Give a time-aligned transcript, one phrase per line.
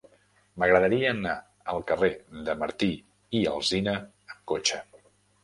[0.61, 1.33] M'agradaria anar
[1.73, 2.09] al carrer
[2.49, 2.89] de Martí
[3.41, 4.83] i Alsina amb cotxe.